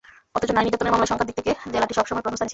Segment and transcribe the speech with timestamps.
[0.37, 2.49] অথচ নারী নির্যাতনের মামলার সংখ্যার দিক থেকে জেলাটি একসময় প্রথম স্থানে ছিল।